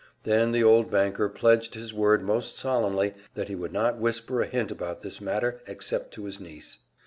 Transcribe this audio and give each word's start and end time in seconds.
Then 0.23 0.51
the 0.51 0.63
old 0.63 0.89
banker 0.89 1.29
pledged 1.29 1.75
his 1.75 1.93
word 1.93 2.23
most 2.23 2.57
solemnly 2.57 3.13
that 3.35 3.49
he 3.49 3.53
would 3.55 3.71
not 3.71 3.99
whisper 3.99 4.41
a 4.41 4.47
hint 4.47 4.71
about 4.71 5.03
this 5.03 5.21
matter 5.21 5.61
except 5.67 6.11
to 6.15 6.25
his 6.25 6.39
niece. 6.39 6.79